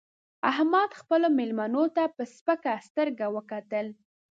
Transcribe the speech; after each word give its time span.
احمد 0.51 0.89
خپلو 0.99 1.27
مېلمنو 1.37 1.83
ته 1.95 2.03
په 2.15 2.23
سپکه 2.35 2.73
سترګه 2.87 3.25
وکتل 3.35 3.87